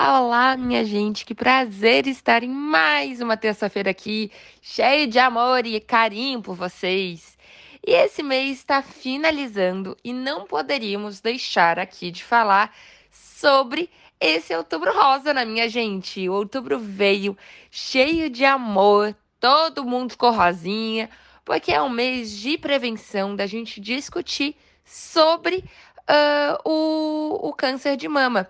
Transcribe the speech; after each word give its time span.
Olá, 0.00 0.56
minha 0.56 0.84
gente, 0.84 1.24
que 1.24 1.34
prazer 1.34 2.06
estar 2.06 2.44
em 2.44 2.48
mais 2.48 3.20
uma 3.20 3.36
terça-feira 3.36 3.90
aqui, 3.90 4.30
cheio 4.62 5.08
de 5.08 5.18
amor 5.18 5.66
e 5.66 5.80
carinho 5.80 6.40
por 6.40 6.54
vocês. 6.54 7.36
E 7.84 7.90
esse 7.90 8.22
mês 8.22 8.58
está 8.58 8.80
finalizando 8.80 9.96
e 10.04 10.12
não 10.12 10.46
poderíamos 10.46 11.20
deixar 11.20 11.80
aqui 11.80 12.12
de 12.12 12.22
falar 12.22 12.72
sobre 13.10 13.90
esse 14.20 14.54
outubro 14.54 14.92
rosa, 14.92 15.34
na 15.34 15.44
minha 15.44 15.68
gente. 15.68 16.28
O 16.28 16.34
outubro 16.34 16.78
veio 16.78 17.36
cheio 17.68 18.30
de 18.30 18.44
amor, 18.44 19.16
todo 19.40 19.84
mundo 19.84 20.12
ficou 20.12 20.30
rosinha, 20.30 21.10
porque 21.44 21.72
é 21.72 21.82
um 21.82 21.90
mês 21.90 22.30
de 22.30 22.56
prevenção 22.56 23.34
da 23.34 23.48
gente 23.48 23.80
discutir 23.80 24.54
sobre 24.84 25.64
uh, 26.08 26.70
o, 26.70 27.48
o 27.48 27.52
câncer 27.52 27.96
de 27.96 28.06
mama. 28.06 28.48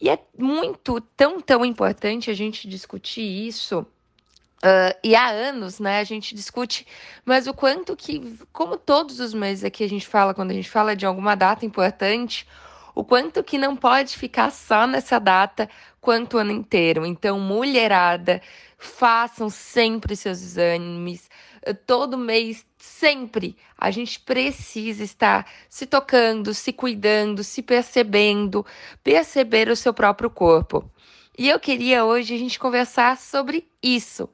E 0.00 0.08
é 0.08 0.18
muito, 0.38 1.00
tão, 1.16 1.40
tão 1.40 1.64
importante 1.64 2.30
a 2.30 2.34
gente 2.34 2.68
discutir 2.68 3.22
isso. 3.22 3.86
Uh, 4.58 4.94
e 5.04 5.14
há 5.14 5.28
anos, 5.28 5.78
né, 5.78 6.00
a 6.00 6.04
gente 6.04 6.34
discute, 6.34 6.84
mas 7.24 7.46
o 7.46 7.54
quanto 7.54 7.96
que, 7.96 8.38
como 8.52 8.76
todos 8.76 9.20
os 9.20 9.32
meses 9.32 9.62
aqui 9.62 9.84
a 9.84 9.88
gente 9.88 10.06
fala, 10.06 10.34
quando 10.34 10.50
a 10.50 10.54
gente 10.54 10.68
fala 10.68 10.96
de 10.96 11.06
alguma 11.06 11.36
data 11.36 11.64
importante, 11.64 12.46
o 12.92 13.04
quanto 13.04 13.44
que 13.44 13.56
não 13.56 13.76
pode 13.76 14.16
ficar 14.16 14.50
só 14.50 14.84
nessa 14.84 15.20
data 15.20 15.70
quanto 16.00 16.34
o 16.34 16.38
ano 16.38 16.50
inteiro. 16.50 17.06
Então, 17.06 17.38
mulherada, 17.38 18.42
façam 18.76 19.48
sempre 19.48 20.16
seus 20.16 20.42
exames, 20.42 21.30
todo 21.74 22.18
mês, 22.18 22.64
sempre. 22.76 23.56
A 23.76 23.90
gente 23.90 24.20
precisa 24.20 25.02
estar 25.02 25.46
se 25.68 25.86
tocando, 25.86 26.54
se 26.54 26.72
cuidando, 26.72 27.44
se 27.44 27.62
percebendo, 27.62 28.64
perceber 29.02 29.68
o 29.68 29.76
seu 29.76 29.92
próprio 29.94 30.30
corpo. 30.30 30.90
E 31.38 31.48
eu 31.48 31.60
queria 31.60 32.04
hoje 32.04 32.34
a 32.34 32.38
gente 32.38 32.58
conversar 32.58 33.16
sobre 33.16 33.68
isso. 33.82 34.28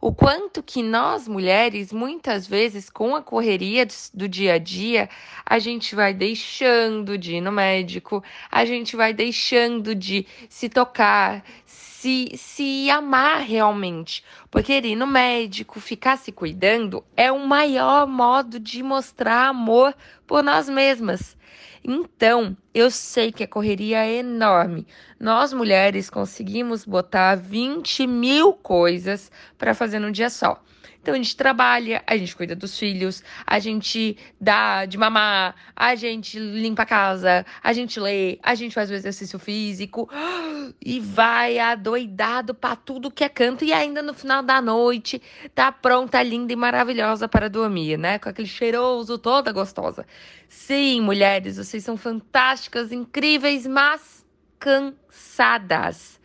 O 0.00 0.12
quanto 0.12 0.62
que 0.62 0.82
nós 0.82 1.26
mulheres, 1.26 1.92
muitas 1.92 2.46
vezes, 2.46 2.90
com 2.90 3.16
a 3.16 3.22
correria 3.22 3.86
do 4.12 4.28
dia 4.28 4.54
a 4.54 4.58
dia, 4.58 5.08
a 5.44 5.58
gente 5.58 5.94
vai 5.94 6.12
deixando 6.12 7.16
de 7.16 7.36
ir 7.36 7.40
no 7.40 7.50
médico, 7.50 8.22
a 8.50 8.64
gente 8.64 8.94
vai 8.94 9.14
deixando 9.14 9.94
de 9.94 10.26
se 10.48 10.68
tocar, 10.68 11.42
se, 11.64 12.32
se 12.36 12.90
amar 12.90 13.40
realmente. 13.40 14.22
Porque 14.50 14.74
ir 14.74 14.96
no 14.96 15.06
médico, 15.06 15.80
ficar 15.80 16.18
se 16.18 16.30
cuidando, 16.30 17.02
é 17.16 17.32
o 17.32 17.46
maior 17.46 18.06
modo 18.06 18.60
de 18.60 18.82
mostrar 18.82 19.48
amor 19.48 19.94
por 20.26 20.42
nós 20.42 20.68
mesmas. 20.68 21.36
Então, 21.84 22.56
eu 22.74 22.90
sei 22.90 23.30
que 23.30 23.44
a 23.44 23.48
correria 23.48 24.04
é 24.04 24.16
enorme. 24.16 24.86
Nós 25.20 25.52
mulheres 25.52 26.10
conseguimos 26.10 26.84
botar 26.84 27.36
20 27.36 28.06
mil 28.06 28.52
coisas 28.52 29.30
para 29.56 29.72
fazer 29.72 30.00
num 30.00 30.10
dia 30.10 30.28
só. 30.28 30.60
Então 31.06 31.14
a 31.14 31.18
gente 31.18 31.36
trabalha, 31.36 32.02
a 32.04 32.16
gente 32.16 32.34
cuida 32.34 32.56
dos 32.56 32.76
filhos, 32.76 33.22
a 33.46 33.60
gente 33.60 34.18
dá 34.40 34.84
de 34.86 34.98
mamar, 34.98 35.54
a 35.76 35.94
gente 35.94 36.36
limpa 36.36 36.82
a 36.82 36.84
casa, 36.84 37.46
a 37.62 37.72
gente 37.72 38.00
lê, 38.00 38.40
a 38.42 38.56
gente 38.56 38.74
faz 38.74 38.90
o 38.90 38.94
exercício 38.94 39.38
físico 39.38 40.10
e 40.84 40.98
vai 40.98 41.60
adoidado 41.60 42.52
para 42.52 42.74
tudo 42.74 43.08
que 43.08 43.22
é 43.22 43.28
canto 43.28 43.64
e 43.64 43.72
ainda 43.72 44.02
no 44.02 44.12
final 44.14 44.42
da 44.42 44.60
noite 44.60 45.22
tá 45.54 45.70
pronta, 45.70 46.20
linda 46.24 46.52
e 46.52 46.56
maravilhosa 46.56 47.28
para 47.28 47.48
dormir, 47.48 47.96
né? 47.96 48.18
Com 48.18 48.28
aquele 48.28 48.48
cheiroso, 48.48 49.16
toda 49.16 49.52
gostosa. 49.52 50.04
Sim, 50.48 51.02
mulheres, 51.02 51.56
vocês 51.56 51.84
são 51.84 51.96
fantásticas, 51.96 52.90
incríveis, 52.90 53.64
mas 53.64 54.26
cansadas. 54.58 56.18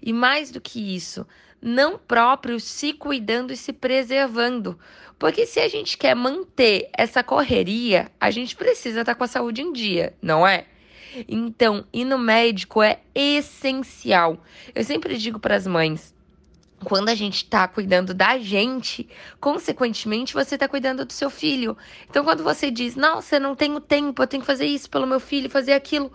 E 0.00 0.12
mais 0.12 0.52
do 0.52 0.60
que 0.60 0.94
isso, 0.94 1.26
não 1.60 1.98
próprios 1.98 2.64
se 2.64 2.92
cuidando 2.92 3.52
e 3.52 3.56
se 3.56 3.72
preservando. 3.72 4.78
Porque 5.18 5.46
se 5.46 5.58
a 5.60 5.68
gente 5.68 5.98
quer 5.98 6.14
manter 6.14 6.88
essa 6.96 7.22
correria, 7.24 8.10
a 8.20 8.30
gente 8.30 8.54
precisa 8.54 9.00
estar 9.00 9.14
tá 9.14 9.18
com 9.18 9.24
a 9.24 9.28
saúde 9.28 9.62
em 9.62 9.72
dia, 9.72 10.14
não 10.22 10.46
é? 10.46 10.66
Então, 11.26 11.84
ir 11.92 12.04
no 12.04 12.18
médico 12.18 12.82
é 12.82 13.00
essencial. 13.14 14.42
Eu 14.74 14.84
sempre 14.84 15.16
digo 15.16 15.38
para 15.40 15.56
as 15.56 15.66
mães, 15.66 16.14
quando 16.84 17.08
a 17.08 17.14
gente 17.14 17.36
está 17.36 17.66
cuidando 17.66 18.14
da 18.14 18.38
gente, 18.38 19.08
consequentemente 19.40 20.34
você 20.34 20.54
está 20.54 20.68
cuidando 20.68 21.04
do 21.04 21.12
seu 21.12 21.30
filho. 21.30 21.76
Então, 22.08 22.24
quando 22.24 22.44
você 22.44 22.70
diz, 22.70 22.94
nossa, 22.94 23.36
eu 23.36 23.40
não 23.40 23.56
tenho 23.56 23.80
tempo, 23.80 24.22
eu 24.22 24.26
tenho 24.26 24.42
que 24.42 24.46
fazer 24.46 24.66
isso 24.66 24.88
pelo 24.88 25.06
meu 25.06 25.18
filho, 25.18 25.50
fazer 25.50 25.72
aquilo, 25.72 26.12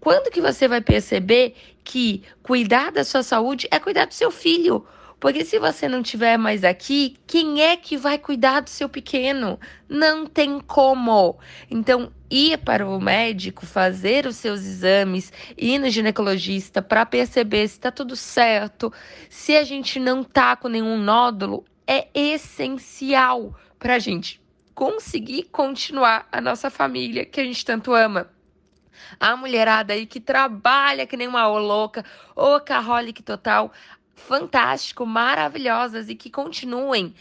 quando 0.00 0.30
que 0.30 0.40
você 0.40 0.66
vai 0.66 0.80
perceber 0.80 1.54
que 1.84 2.22
cuidar 2.42 2.90
da 2.90 3.04
sua 3.04 3.22
saúde 3.22 3.68
é 3.70 3.78
cuidar 3.78 4.06
do 4.06 4.14
seu 4.14 4.30
filho? 4.30 4.86
Porque 5.20 5.44
se 5.44 5.58
você 5.58 5.86
não 5.86 6.02
tiver 6.02 6.38
mais 6.38 6.64
aqui, 6.64 7.18
quem 7.26 7.60
é 7.62 7.76
que 7.76 7.98
vai 7.98 8.16
cuidar 8.16 8.60
do 8.60 8.70
seu 8.70 8.88
pequeno? 8.88 9.60
Não 9.86 10.24
tem 10.24 10.58
como. 10.60 11.38
Então, 11.70 12.10
ir 12.30 12.56
para 12.56 12.88
o 12.88 12.98
médico, 12.98 13.66
fazer 13.66 14.24
os 14.24 14.36
seus 14.36 14.60
exames, 14.60 15.30
ir 15.58 15.78
no 15.78 15.90
ginecologista 15.90 16.80
para 16.80 17.04
perceber 17.04 17.68
se 17.68 17.74
está 17.74 17.90
tudo 17.90 18.16
certo, 18.16 18.90
se 19.28 19.54
a 19.54 19.62
gente 19.62 20.00
não 20.00 20.24
tá 20.24 20.56
com 20.56 20.68
nenhum 20.68 20.96
nódulo, 20.96 21.66
é 21.86 22.08
essencial 22.14 23.54
para 23.78 23.96
a 23.96 23.98
gente 23.98 24.40
conseguir 24.74 25.48
continuar 25.52 26.26
a 26.32 26.40
nossa 26.40 26.70
família 26.70 27.26
que 27.26 27.40
a 27.40 27.44
gente 27.44 27.62
tanto 27.62 27.92
ama. 27.92 28.30
A 29.18 29.36
mulherada 29.36 29.92
aí 29.92 30.06
que 30.06 30.20
trabalha 30.20 31.06
que 31.06 31.16
nem 31.16 31.28
uma 31.28 31.46
louca, 31.46 32.04
ou 32.34 32.60
carolic 32.60 33.22
total, 33.22 33.72
fantástico, 34.14 35.06
maravilhosas 35.06 36.08
e 36.08 36.14
que 36.14 36.30
continuem. 36.30 37.14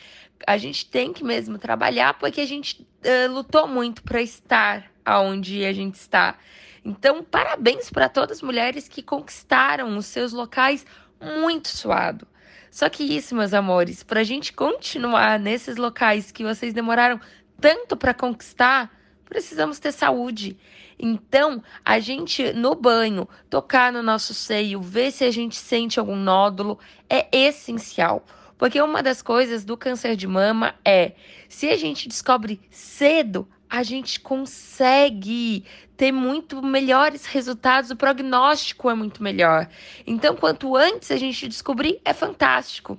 A 0.47 0.57
gente 0.57 0.85
tem 0.85 1.11
que 1.11 1.23
mesmo 1.23 1.57
trabalhar 1.57 2.13
porque 2.15 2.41
a 2.41 2.45
gente 2.45 2.81
uh, 2.81 3.31
lutou 3.31 3.67
muito 3.67 4.03
para 4.03 4.21
estar 4.21 4.89
aonde 5.05 5.65
a 5.65 5.73
gente 5.73 5.95
está. 5.95 6.35
Então, 6.83 7.23
parabéns 7.23 7.89
para 7.89 8.07
todas 8.07 8.37
as 8.37 8.43
mulheres 8.43 8.87
que 8.87 9.01
conquistaram 9.01 9.97
os 9.97 10.05
seus 10.05 10.31
locais 10.31 10.85
muito 11.19 11.67
suado. 11.67 12.27
Só 12.71 12.87
que 12.87 13.03
isso, 13.03 13.35
meus 13.35 13.53
amores, 13.53 14.03
para 14.03 14.21
a 14.21 14.23
gente 14.23 14.53
continuar 14.53 15.39
nesses 15.39 15.75
locais 15.75 16.31
que 16.31 16.43
vocês 16.43 16.73
demoraram 16.73 17.19
tanto 17.59 17.97
para 17.97 18.13
conquistar, 18.13 18.89
precisamos 19.29 19.79
ter 19.79 19.91
saúde. 19.91 20.57
Então, 20.97 21.63
a 21.85 21.99
gente 21.99 22.51
no 22.51 22.75
banho, 22.75 23.29
tocar 23.49 23.93
no 23.93 24.03
nosso 24.03 24.33
seio, 24.33 24.81
ver 24.81 25.11
se 25.11 25.23
a 25.23 25.31
gente 25.31 25.55
sente 25.55 25.99
algum 25.99 26.15
nódulo 26.15 26.77
é 27.09 27.27
essencial. 27.31 28.25
Porque 28.57 28.81
uma 28.81 29.01
das 29.01 29.21
coisas 29.21 29.63
do 29.63 29.77
câncer 29.77 30.17
de 30.17 30.27
mama 30.27 30.75
é, 30.83 31.13
se 31.47 31.69
a 31.69 31.77
gente 31.77 32.09
descobre 32.09 32.59
cedo, 32.69 33.47
a 33.69 33.83
gente 33.83 34.19
consegue 34.19 35.63
ter 35.99 36.13
muito 36.13 36.61
melhores 36.61 37.25
resultados, 37.25 37.91
o 37.91 37.95
prognóstico 37.97 38.89
é 38.89 38.93
muito 38.93 39.21
melhor. 39.21 39.67
Então, 40.07 40.33
quanto 40.33 40.77
antes 40.77 41.11
a 41.11 41.17
gente 41.17 41.45
descobrir, 41.45 41.99
é 42.05 42.13
fantástico. 42.13 42.97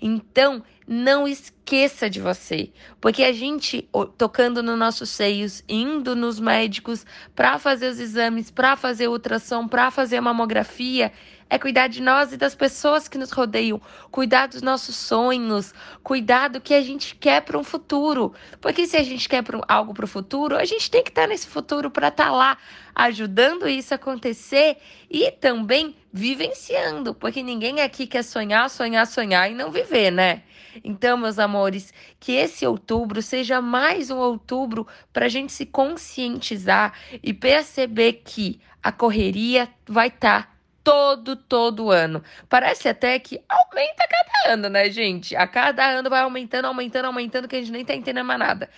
Então, 0.00 0.62
não 0.86 1.26
esqueça 1.26 2.08
de 2.08 2.20
você, 2.20 2.70
porque 3.00 3.24
a 3.24 3.32
gente 3.32 3.88
tocando 4.16 4.62
nos 4.62 4.78
nossos 4.78 5.10
seios, 5.10 5.64
indo 5.68 6.14
nos 6.14 6.38
médicos 6.38 7.04
para 7.34 7.58
fazer 7.58 7.88
os 7.88 7.98
exames, 7.98 8.48
para 8.48 8.76
fazer 8.76 9.08
ultrassom, 9.08 9.66
para 9.66 9.90
fazer 9.90 10.20
mamografia, 10.20 11.12
é 11.48 11.58
cuidar 11.58 11.88
de 11.88 12.02
nós 12.02 12.32
e 12.32 12.36
das 12.36 12.54
pessoas 12.54 13.06
que 13.06 13.18
nos 13.18 13.30
rodeiam, 13.30 13.80
cuidar 14.10 14.48
dos 14.48 14.62
nossos 14.62 14.96
sonhos, 14.96 15.72
cuidar 16.02 16.48
do 16.48 16.60
que 16.60 16.74
a 16.74 16.82
gente 16.82 17.14
quer 17.14 17.40
para 17.42 17.58
um 17.58 17.62
futuro. 17.62 18.32
Porque 18.60 18.86
se 18.86 18.96
a 18.96 19.02
gente 19.02 19.28
quer 19.28 19.44
algo 19.68 19.94
para 19.94 20.04
o 20.04 20.08
futuro, 20.08 20.56
a 20.56 20.64
gente 20.64 20.90
tem 20.90 21.02
que 21.02 21.10
estar 21.10 21.28
nesse 21.28 21.46
futuro 21.46 21.90
para 21.90 22.08
estar 22.08 22.26
tá 22.26 22.30
lá 22.36 22.56
ajudando 22.94 23.68
isso 23.68 23.92
a 23.92 23.96
acontecer 23.96 24.78
e 25.10 25.30
também 25.30 25.96
vivenciando, 26.12 27.14
porque 27.14 27.42
ninguém 27.42 27.80
aqui 27.80 28.06
quer 28.06 28.22
sonhar, 28.22 28.70
sonhar, 28.70 29.06
sonhar 29.06 29.50
e 29.50 29.54
não 29.54 29.70
viver, 29.70 30.10
né? 30.10 30.42
Então, 30.84 31.16
meus 31.16 31.38
amores, 31.38 31.92
que 32.20 32.32
esse 32.32 32.66
outubro 32.66 33.20
seja 33.22 33.60
mais 33.60 34.10
um 34.10 34.18
outubro 34.18 34.86
para 35.12 35.26
a 35.26 35.28
gente 35.28 35.52
se 35.52 35.66
conscientizar 35.66 36.92
e 37.22 37.32
perceber 37.32 38.22
que 38.24 38.60
a 38.82 38.92
correria 38.92 39.68
vai 39.86 40.08
estar 40.08 40.44
tá 40.44 40.56
todo, 40.86 41.34
todo 41.34 41.90
ano. 41.90 42.22
Parece 42.48 42.88
até 42.88 43.18
que 43.18 43.42
aumenta 43.48 44.04
a 44.04 44.08
cada 44.08 44.52
ano, 44.52 44.68
né, 44.68 44.88
gente? 44.88 45.34
A 45.34 45.46
cada 45.46 45.84
ano 45.84 46.08
vai 46.08 46.20
aumentando, 46.20 46.66
aumentando, 46.66 47.06
aumentando, 47.06 47.48
que 47.48 47.56
a 47.56 47.58
gente 47.58 47.72
nem 47.72 47.84
tá 47.84 47.94
entendendo 47.94 48.24
mais 48.24 48.38
nada. 48.38 48.70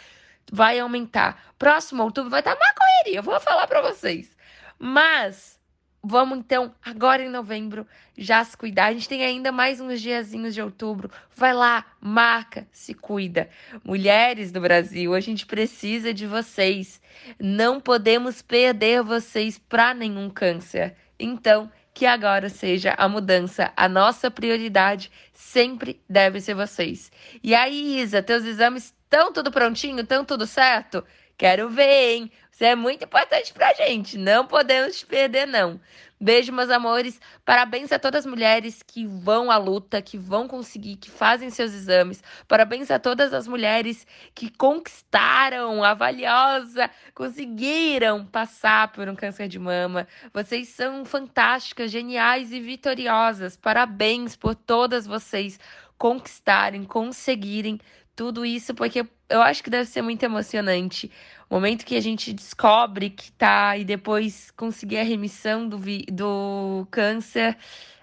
Vai 0.51 0.79
aumentar. 0.79 1.53
Próximo 1.59 2.03
outubro 2.03 2.31
vai 2.31 2.41
estar 2.41 2.57
tá 2.57 2.63
uma 2.63 2.75
correria, 2.75 3.23
vou 3.23 3.39
falar 3.41 3.67
para 3.67 3.83
vocês. 3.83 4.37
Mas 4.79 5.59
vamos 6.03 6.39
então, 6.39 6.75
agora 6.83 7.23
em 7.23 7.29
novembro, 7.29 7.87
já 8.17 8.43
se 8.43 8.57
cuidar. 8.57 8.87
A 8.87 8.93
gente 8.93 9.09
tem 9.09 9.25
ainda 9.25 9.53
mais 9.53 9.81
uns 9.81 10.01
diazinhos 10.01 10.55
de 10.55 10.63
outubro. 10.63 11.11
Vai 11.37 11.53
lá, 11.53 11.85
marca, 12.01 12.67
se 12.73 12.95
cuida. 12.95 13.49
Mulheres 13.85 14.51
do 14.53 14.61
Brasil, 14.61 15.15
a 15.15 15.21
gente 15.21 15.45
precisa 15.47 16.15
de 16.15 16.27
vocês. 16.27 17.01
Não 17.39 17.81
podemos 17.81 18.41
perder 18.41 19.03
vocês 19.03 19.59
para 19.59 19.93
nenhum 19.93 20.31
câncer. 20.31 20.97
Então, 21.19 21.71
que 21.93 22.07
agora 22.07 22.49
seja 22.49 22.95
a 22.97 23.09
mudança. 23.09 23.73
A 23.77 23.89
nossa 23.89 24.31
prioridade 24.31 25.11
sempre 25.33 26.01
deve 26.09 26.41
ser 26.41 26.55
vocês. 26.55 27.11
E 27.43 27.55
aí, 27.57 28.01
Isa, 28.01 28.23
teus 28.23 28.45
exames 28.45 28.95
estão 29.09 29.33
tudo 29.33 29.51
prontinho? 29.51 30.01
Estão 30.01 30.23
tudo 30.23 30.47
certo? 30.47 31.03
Quero 31.37 31.71
ver, 31.71 32.15
hein? 32.15 32.33
Você 32.51 32.67
é 32.67 32.75
muito 32.75 33.05
importante 33.05 33.55
pra 33.55 33.73
gente. 33.73 34.19
Não 34.19 34.47
podemos 34.47 34.99
te 34.99 35.07
perder, 35.07 35.47
não. 35.47 35.81
Beijo, 36.21 36.53
meus 36.53 36.69
amores. 36.69 37.21
Parabéns 37.45 37.91
a 37.91 37.99
todas 37.99 38.27
as 38.27 38.31
mulheres 38.31 38.83
que 38.83 39.07
vão 39.07 39.51
à 39.51 39.57
luta, 39.57 40.03
que 40.03 40.19
vão 40.19 40.47
conseguir, 40.47 40.97
que 40.97 41.11
fazem 41.11 41.49
seus 41.49 41.73
exames. 41.73 42.23
Parabéns 42.47 42.91
a 42.91 42.99
todas 42.99 43.33
as 43.33 43.47
mulheres 43.47 44.07
que 44.35 44.51
conquistaram 44.51 45.83
a 45.83 45.95
valiosa, 45.95 46.91
conseguiram 47.15 48.27
passar 48.27 48.91
por 48.93 49.09
um 49.09 49.15
câncer 49.15 49.49
de 49.49 49.59
mama. 49.59 50.07
Vocês 50.35 50.69
são 50.69 51.05
fantásticas, 51.05 51.91
geniais 51.91 52.53
e 52.53 52.61
vitoriosas. 52.61 53.57
Parabéns 53.57 54.37
por 54.37 54.55
todas 54.57 55.07
vocês 55.07 55.59
conquistarem, 55.97 56.85
conseguirem 56.85 57.79
tudo 58.19 58.45
isso, 58.45 58.75
porque 58.75 59.07
eu 59.29 59.41
acho 59.41 59.63
que 59.63 59.71
deve 59.71 59.89
ser 59.89 60.03
muito 60.03 60.21
emocionante. 60.25 61.09
O 61.49 61.55
momento 61.55 61.87
que 61.87 61.95
a 61.95 62.01
gente 62.01 62.33
descobre 62.33 63.11
que 63.11 63.31
tá 63.31 63.77
e 63.77 63.85
depois 63.85 64.51
conseguir 64.57 64.99
a 64.99 65.05
remissão 65.05 65.69
do, 65.69 65.79
do 66.11 66.85
câncer 66.91 67.57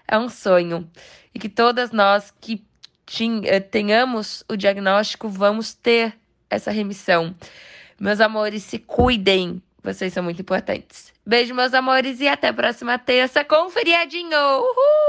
é 0.08 0.16
um 0.18 0.30
sonho. 0.30 0.90
E 1.34 1.38
que 1.38 1.50
todas 1.50 1.90
nós 1.90 2.32
que 2.40 2.64
eh, 3.44 3.60
tenhamos 3.60 4.42
o 4.48 4.56
diagnóstico 4.56 5.28
vamos 5.28 5.74
ter 5.74 6.16
essa 6.48 6.70
remissão. 6.70 7.36
Meus 8.00 8.18
amores, 8.18 8.62
se 8.62 8.78
cuidem. 8.78 9.62
Vocês 9.82 10.14
são 10.14 10.22
muito 10.22 10.40
importantes. 10.40 11.12
Beijo, 11.26 11.54
meus 11.54 11.74
amores, 11.74 12.20
e 12.20 12.26
até 12.26 12.48
a 12.48 12.54
próxima 12.54 12.98
terça 12.98 13.44
com 13.44 13.68
feriadinho. 13.68 14.38
Uhul! 14.38 15.05